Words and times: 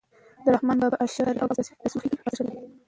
د 0.43 0.45
رحمان 0.55 0.77
بابا 0.81 0.97
اشعار 1.05 1.27
تاریخي 1.27 1.41
او 1.73 1.81
تصوفي 1.87 2.07
ارزښت 2.27 2.39
لري. 2.45 2.57